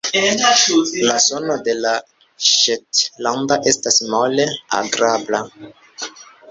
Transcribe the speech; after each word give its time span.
La 1.07 1.19
sono 1.25 1.57
de 1.67 1.75
la 1.85 1.91
ŝetlanda 2.47 3.59
estas 3.75 4.03
mole 4.17 4.51
agrabla. 4.83 5.49